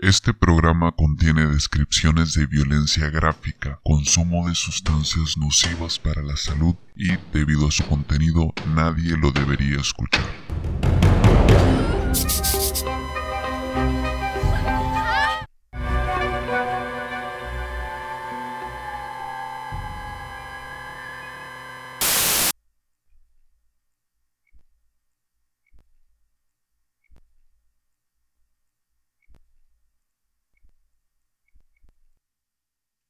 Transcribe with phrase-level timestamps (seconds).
[0.00, 7.08] Este programa contiene descripciones de violencia gráfica, consumo de sustancias nocivas para la salud y,
[7.32, 10.37] debido a su contenido, nadie lo debería escuchar.